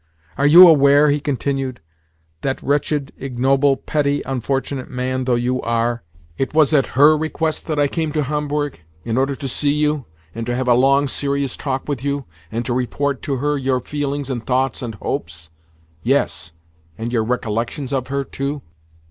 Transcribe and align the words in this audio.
"Are 0.35 0.47
you 0.47 0.67
aware," 0.67 1.11
he 1.11 1.19
continued, 1.19 1.79
"that 2.41 2.59
wretched, 2.63 3.11
ignoble, 3.17 3.77
petty, 3.77 4.23
unfortunate 4.25 4.89
man 4.89 5.25
though 5.25 5.35
you 5.35 5.61
are, 5.61 6.01
it 6.39 6.55
was 6.55 6.73
at 6.73 6.97
her 6.97 7.15
request 7.15 7.69
I 7.69 7.87
came 7.87 8.11
to 8.13 8.23
Homburg, 8.23 8.79
in 9.03 9.15
order 9.15 9.35
to 9.35 9.47
see 9.47 9.73
you, 9.73 10.05
and 10.33 10.43
to 10.47 10.55
have 10.55 10.67
a 10.67 10.73
long, 10.73 11.07
serious 11.07 11.55
talk 11.55 11.87
with 11.87 12.03
you, 12.03 12.25
and 12.51 12.65
to 12.65 12.73
report 12.73 13.21
to 13.21 13.35
her 13.37 13.59
your 13.59 13.79
feelings 13.79 14.31
and 14.31 14.43
thoughts 14.43 14.81
and 14.81 14.95
hopes—yes, 14.95 16.51
and 16.97 17.13
your 17.13 17.23
recollections 17.23 17.93
of 17.93 18.07
her, 18.07 18.23
too?" 18.23 18.63